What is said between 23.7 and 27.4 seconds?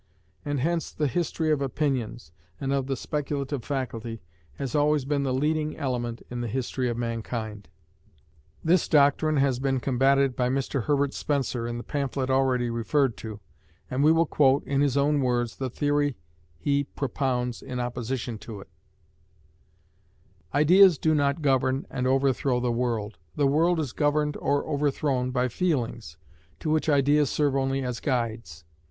is governed or overthrown by feelings, to which ideas